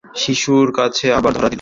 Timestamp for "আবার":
1.13-1.31